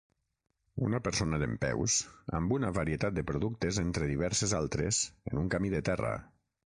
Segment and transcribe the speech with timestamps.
[0.85, 1.97] Una persona dempeus,
[2.39, 6.11] amb una varietat de productes entre diverses altres en un camí de terra